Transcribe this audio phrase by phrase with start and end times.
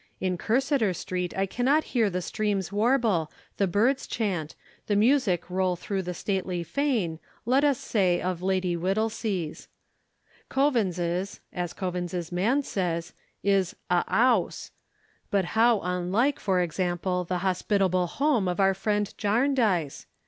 [0.19, 4.55] In Cursitor Street I cannot hear the streams warble, the birds chant,
[4.87, 9.67] the music roll through the stately fane, let us say, of Lady Whittlesea's.
[10.49, 14.71] Coavins's (as Coavins's man says) is "a 'ouse;"
[15.29, 20.07] but how unlike, for example, the hospitable home of our friend Jarndyce!